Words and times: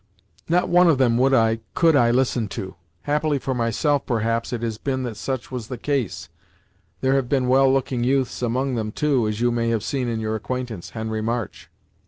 "Not 0.49 0.67
one 0.67 0.87
of 0.89 0.97
them 0.97 1.15
would 1.19 1.31
I 1.31 1.59
could 1.75 1.95
I 1.95 2.09
listen 2.09 2.47
to; 2.57 2.73
happily 3.03 3.37
for 3.37 3.53
myself 3.53 4.03
perhaps, 4.03 4.49
has 4.49 4.63
it 4.77 4.83
been 4.83 5.03
that 5.03 5.15
such 5.15 5.51
was 5.51 5.67
the 5.67 5.77
case. 5.77 6.27
There 7.01 7.13
have 7.13 7.29
been 7.29 7.47
well 7.47 7.71
looking 7.71 8.03
youths 8.03 8.41
among 8.41 8.73
them 8.73 8.91
too, 8.91 9.27
as 9.27 9.41
you 9.41 9.51
may 9.51 9.69
have 9.69 9.83
seen 9.83 10.07
in 10.07 10.19
your 10.19 10.33
acquaintance, 10.35 10.89
Henry 10.89 11.21
March." 11.21 11.69